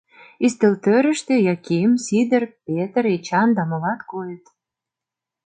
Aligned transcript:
Ӱстелтӧрыштӧ 0.45 1.33
Яким, 1.53 1.91
Сидыр 2.05 2.43
Петр, 2.65 3.03
Эчан 3.15 3.49
да 3.57 3.63
молат 3.69 4.01
койыт. 4.11 4.45